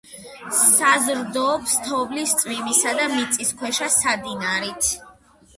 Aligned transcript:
საზრდოობს 0.59 1.75
თოვლის, 1.89 2.33
წვიმისა 2.41 2.97
და 3.01 3.07
მიწისქვეშა 3.15 3.91
სადინარით. 3.99 4.91